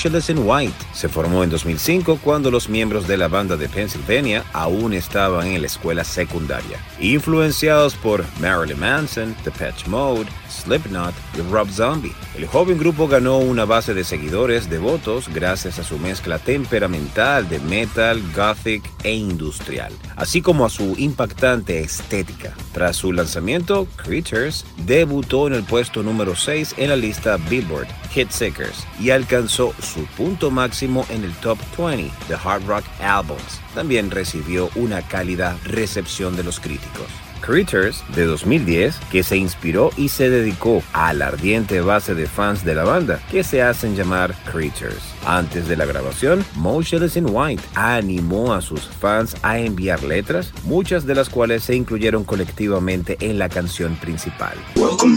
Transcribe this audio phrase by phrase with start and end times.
[0.00, 0.86] Motionless in White.
[0.94, 5.60] Se formó en 2005 cuando los miembros de la banda de Pennsylvania aún estaban en
[5.60, 6.78] la escuela secundaria.
[7.00, 12.14] Influenciados por Marilyn Manson, The Patch Mode, Slipknot y Rob Zombie.
[12.34, 17.58] El joven grupo ganó una base de seguidores devotos gracias a su mezcla temperamental de
[17.60, 22.54] metal, gothic e industrial, así como a su impactante estética.
[22.72, 28.30] Tras su lanzamiento, Creatures debutó en el puesto número 6 en la lista Billboard Hit
[28.30, 33.60] Seekers y alcanzó su punto máximo en el top 20 de Hard Rock Albums.
[33.74, 37.06] También recibió una cálida recepción de los críticos.
[37.40, 42.64] Critters de 2010, que se inspiró y se dedicó a la ardiente base de fans
[42.64, 45.02] de la banda, que se hacen llamar Critters.
[45.24, 51.06] Antes de la grabación, Motionless in White animó a sus fans a enviar letras, muchas
[51.06, 54.56] de las cuales se incluyeron colectivamente en la canción principal.
[54.76, 55.16] Welcome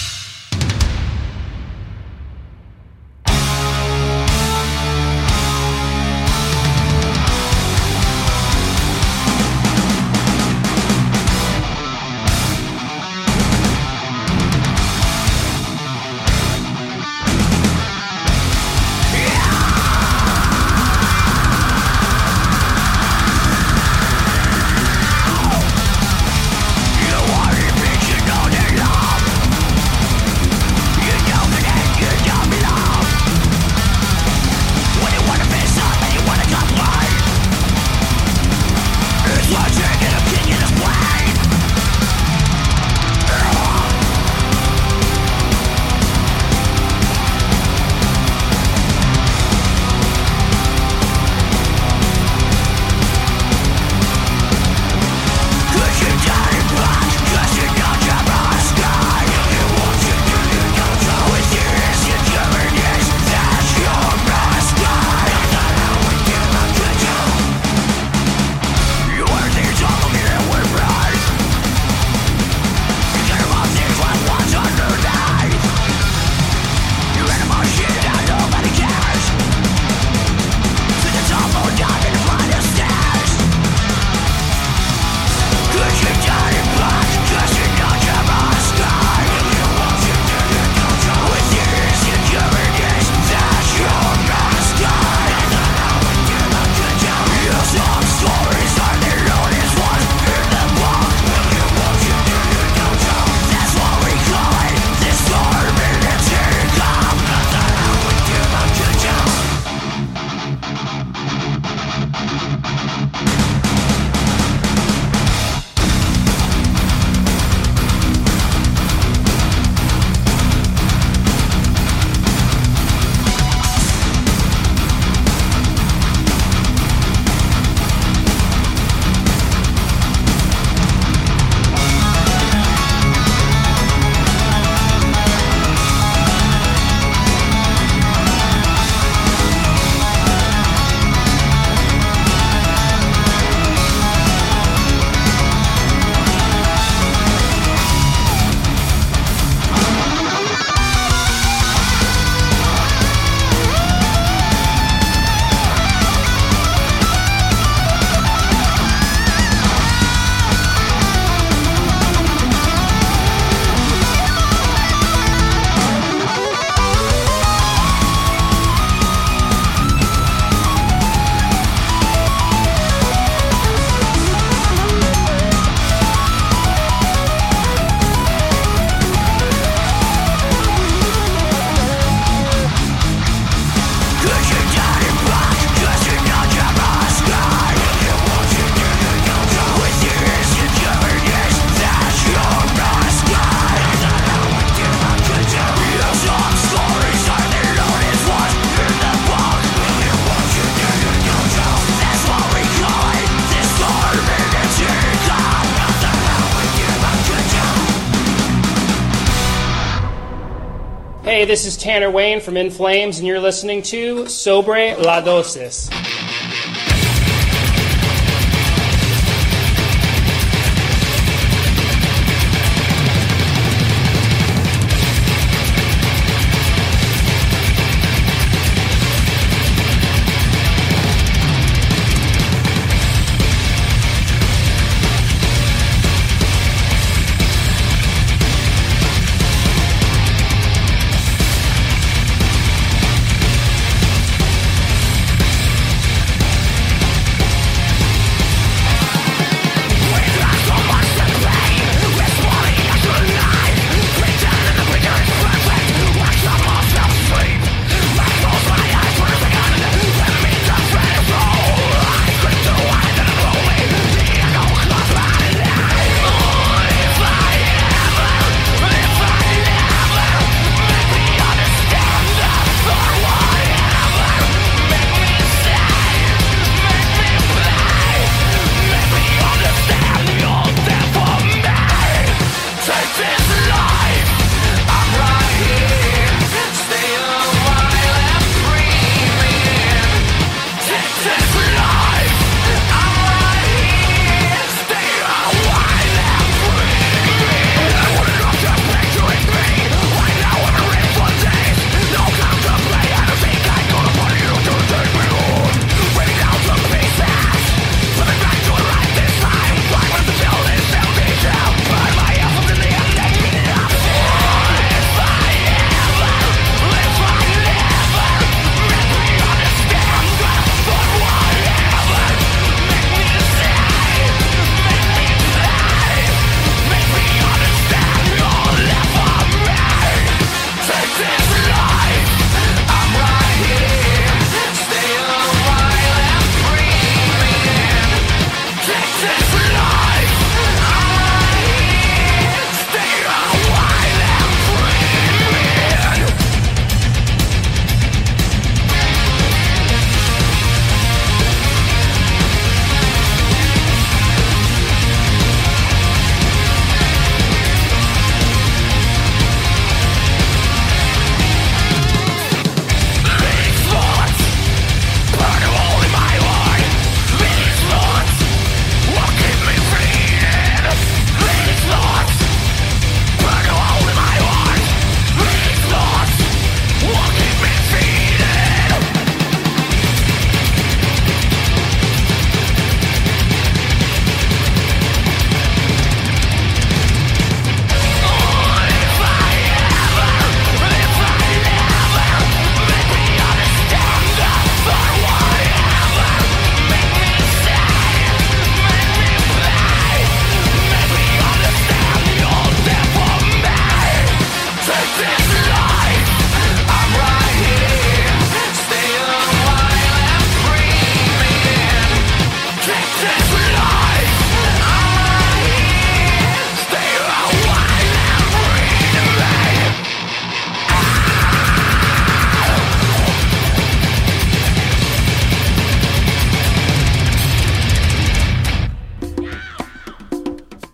[211.41, 215.89] Hey, this is Tanner Wayne from In Flames, and you're listening to Sobre la Dosis.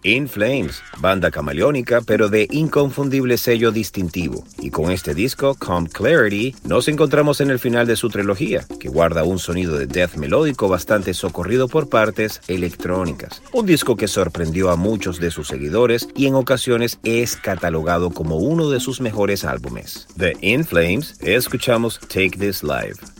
[0.07, 4.45] In Flames, banda camaleónica pero de inconfundible sello distintivo.
[4.57, 8.87] Y con este disco, Calm Clarity, nos encontramos en el final de su trilogía, que
[8.87, 13.41] guarda un sonido de death melódico bastante socorrido por partes electrónicas.
[13.51, 18.37] Un disco que sorprendió a muchos de sus seguidores y en ocasiones es catalogado como
[18.37, 20.07] uno de sus mejores álbumes.
[20.15, 23.16] De In Flames, escuchamos Take This Live.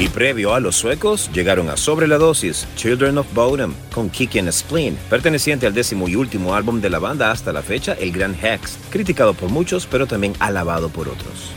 [0.00, 4.34] Y previo a los suecos, llegaron a Sobre la Dosis, Children of Bodom, con Kick
[4.36, 8.10] and Spleen, perteneciente al décimo y último álbum de la banda hasta la fecha, El
[8.10, 11.54] Gran Hex, criticado por muchos pero también alabado por otros.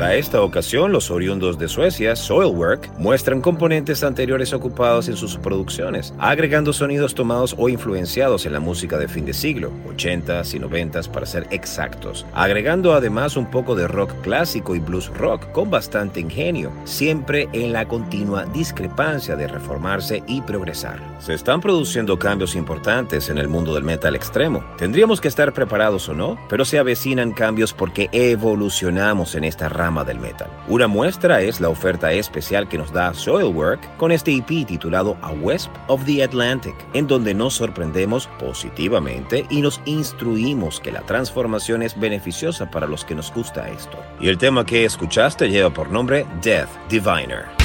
[0.00, 6.14] Para esta ocasión, los oriundos de Suecia, Soilwork, muestran componentes anteriores ocupados en sus producciones,
[6.18, 11.06] agregando sonidos tomados o influenciados en la música de fin de siglo, 80s y 90s
[11.06, 16.18] para ser exactos, agregando además un poco de rock clásico y blues rock con bastante
[16.18, 20.98] ingenio, siempre en la continua discrepancia de reformarse y progresar.
[21.18, 24.64] Se están produciendo cambios importantes en el mundo del metal extremo.
[24.78, 29.89] Tendríamos que estar preparados o no, pero se avecinan cambios porque evolucionamos en esta rama
[29.90, 30.48] del metal.
[30.68, 35.32] Una muestra es la oferta especial que nos da Soilwork con este EP titulado A
[35.32, 41.82] Wisp of the Atlantic, en donde nos sorprendemos positivamente y nos instruimos que la transformación
[41.82, 43.98] es beneficiosa para los que nos gusta esto.
[44.20, 47.60] Y el tema que escuchaste lleva por nombre Death Diviner.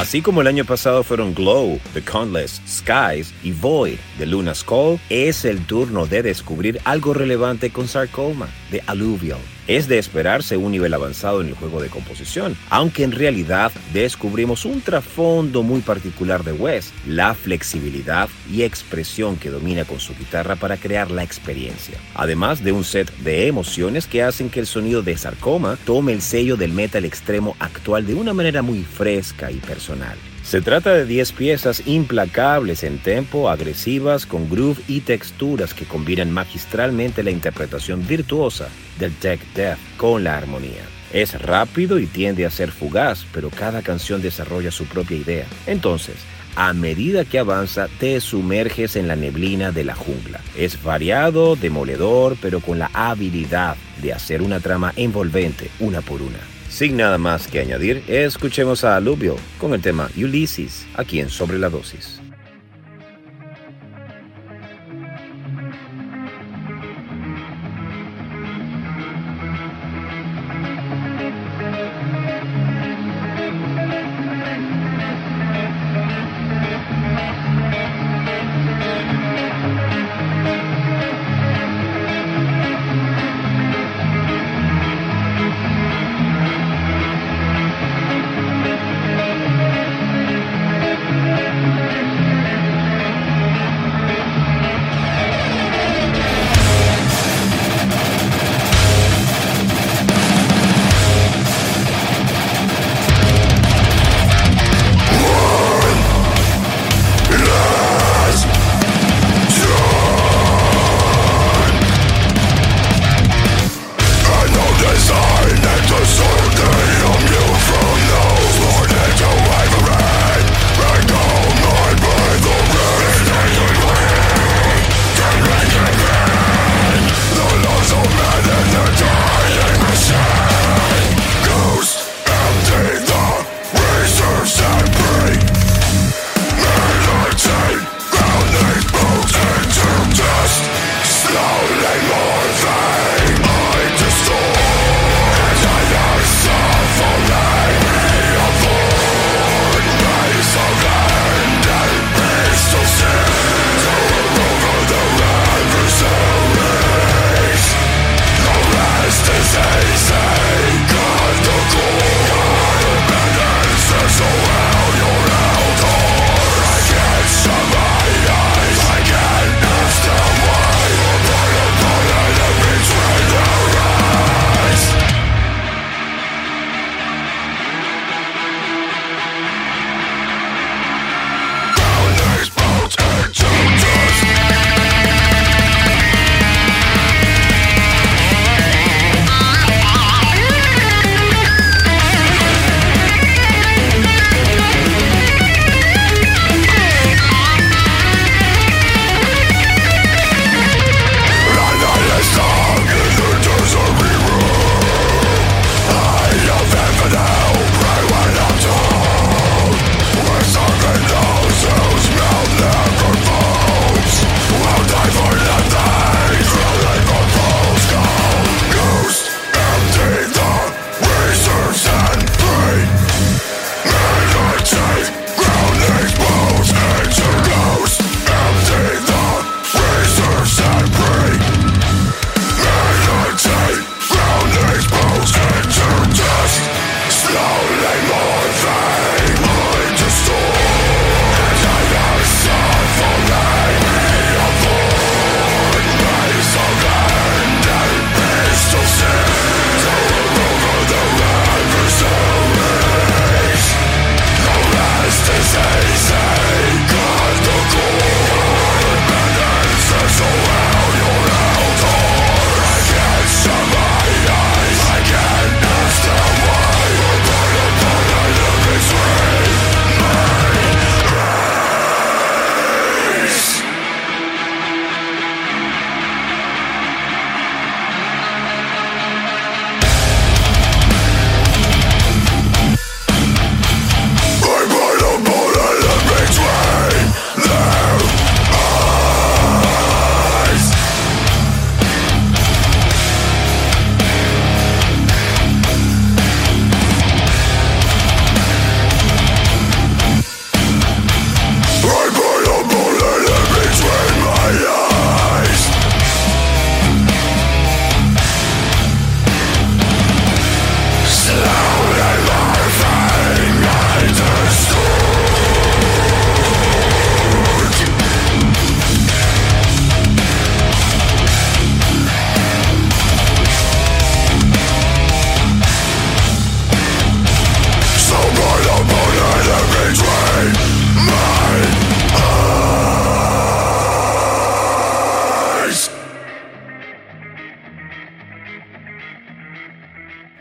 [0.00, 4.98] Así como el año pasado fueron Glow, The Countless Skies y Void de Luna's Call,
[5.10, 9.38] es el turno de descubrir algo relevante con Sarcoma de Alluvial.
[9.66, 14.64] Es de esperarse un nivel avanzado en el juego de composición, aunque en realidad descubrimos
[14.64, 20.56] un trasfondo muy particular de Wes, la flexibilidad y expresión que domina con su guitarra
[20.56, 25.02] para crear la experiencia, además de un set de emociones que hacen que el sonido
[25.02, 29.56] de Sarcoma tome el sello del metal extremo actual de una manera muy fresca y
[29.56, 30.16] personal.
[30.42, 36.32] Se trata de 10 piezas implacables en tempo, agresivas, con groove y texturas que combinan
[36.32, 40.82] magistralmente la interpretación virtuosa del tech death con la armonía.
[41.12, 45.46] Es rápido y tiende a ser fugaz, pero cada canción desarrolla su propia idea.
[45.66, 46.16] Entonces,
[46.56, 50.40] a medida que avanza, te sumerges en la neblina de la jungla.
[50.56, 56.38] Es variado, demoledor, pero con la habilidad de hacer una trama envolvente una por una.
[56.70, 61.58] Sin nada más que añadir, escuchemos a Alubio con el tema Ulysses, aquí en Sobre
[61.58, 62.20] la Dosis.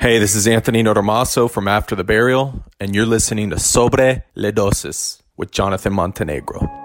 [0.09, 4.51] Hey, this is Anthony Notomaso from After the Burial, and you're listening to Sobre Le
[4.51, 6.78] Dosis with Jonathan Montenegro.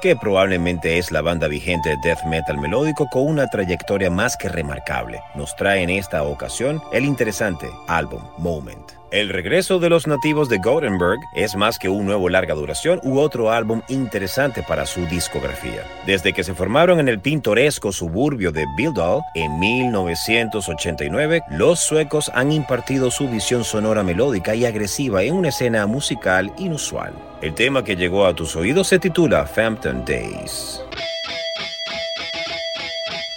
[0.00, 4.48] Que probablemente es la banda vigente de death metal melódico con una trayectoria más que
[4.48, 9.03] remarcable, nos trae en esta ocasión el interesante álbum Moment.
[9.14, 13.20] El regreso de los nativos de Gothenburg es más que un nuevo larga duración u
[13.20, 15.84] otro álbum interesante para su discografía.
[16.04, 22.50] Desde que se formaron en el pintoresco suburbio de Bildal en 1989, los suecos han
[22.50, 27.12] impartido su visión sonora melódica y agresiva en una escena musical inusual.
[27.40, 30.82] El tema que llegó a tus oídos se titula Phantom Days.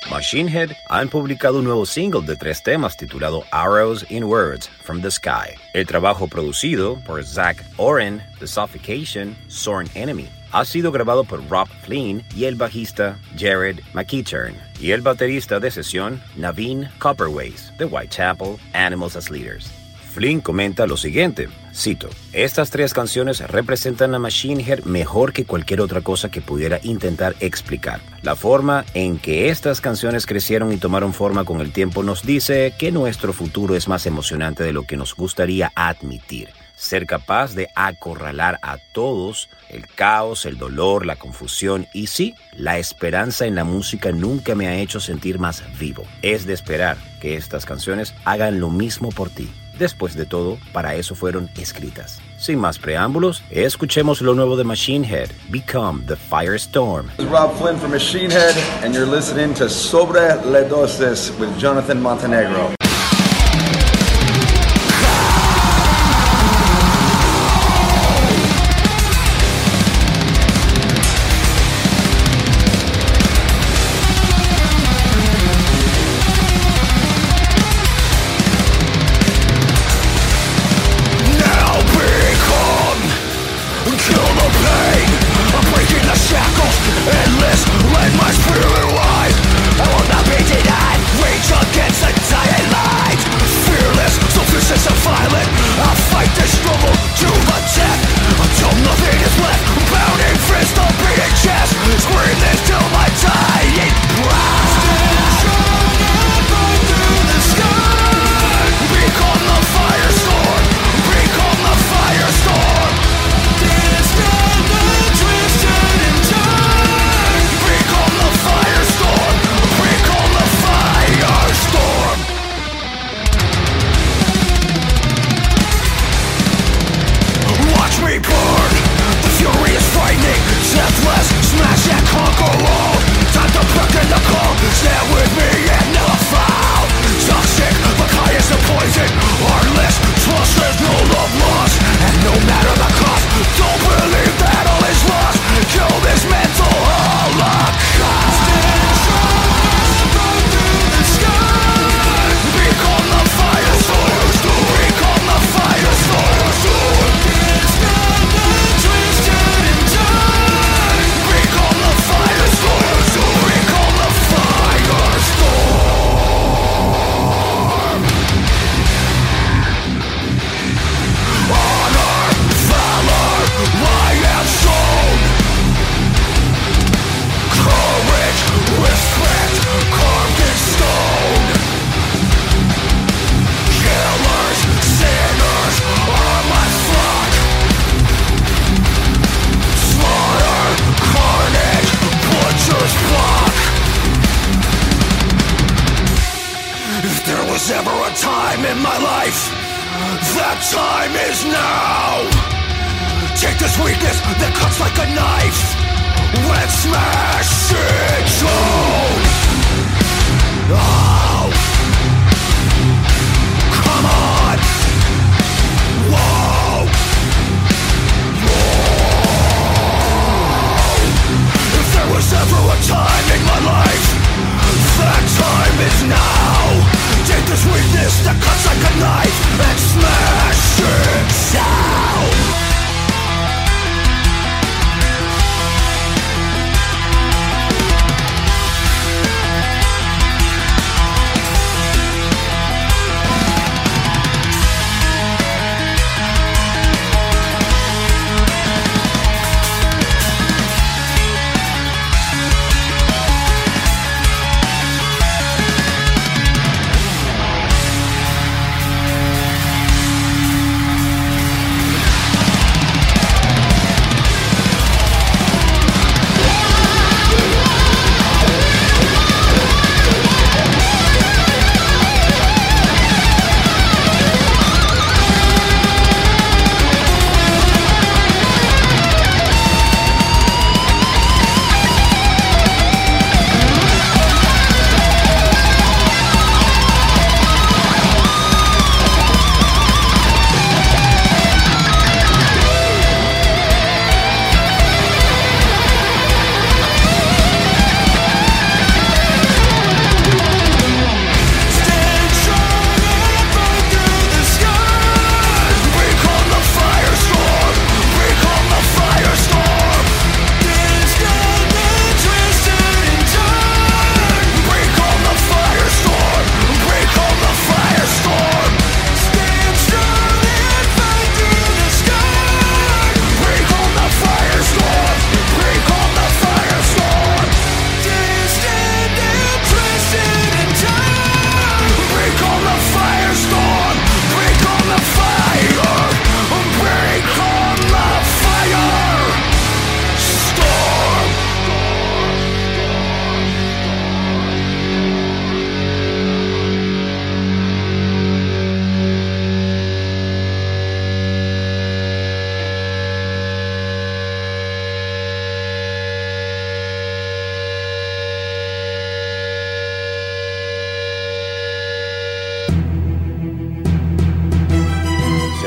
[0.09, 5.01] Machine Head han publicado un nuevo single de tres temas titulado Arrows in Words from
[5.01, 5.55] the Sky.
[5.73, 11.67] El trabajo producido por Zach Oren, The Suffocation, Sorn Enemy, ha sido grabado por Rob
[11.83, 14.55] Flynn y el bajista Jared McEachern.
[14.79, 19.76] y el baterista de sesión Naveen Copperways de Whitechapel, Animals as Leaders.
[20.17, 25.79] Flynn comenta lo siguiente, cito, estas tres canciones representan a Machine Head mejor que cualquier
[25.79, 28.01] otra cosa que pudiera intentar explicar.
[28.23, 32.73] La forma en que estas canciones crecieron y tomaron forma con el tiempo nos dice
[32.79, 37.69] que nuestro futuro es más emocionante de lo que nos gustaría admitir ser capaz de
[37.75, 43.63] acorralar a todos, el caos, el dolor, la confusión y sí, la esperanza en la
[43.63, 46.03] música nunca me ha hecho sentir más vivo.
[46.21, 49.49] Es de esperar que estas canciones hagan lo mismo por ti.
[49.77, 52.19] Después de todo, para eso fueron escritas.
[52.37, 57.07] Sin más preámbulos, escuchemos lo nuevo de Machine Head, Become the Firestorm.
[57.17, 61.55] This is Rob Flynn from Machine Head, and you're listening to Sobre Le Dosis with
[61.59, 62.86] Jonathan Montenegro.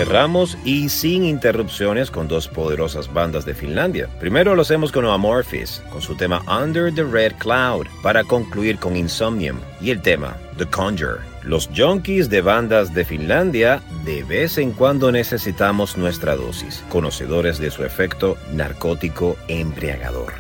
[0.05, 4.09] Cerramos y sin interrupciones con dos poderosas bandas de Finlandia.
[4.19, 8.97] Primero lo hacemos con Amorphis, con su tema Under the Red Cloud, para concluir con
[8.97, 11.21] Insomnium y el tema The Conjure.
[11.43, 17.71] Los junkies de bandas de Finlandia de vez en cuando necesitamos nuestra dosis, conocedores de
[17.71, 20.33] su efecto narcótico embriagador.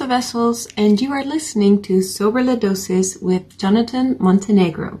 [0.00, 5.00] Is Vessels, and you are listening to Sobre la Dosis with Jonathan Montenegro.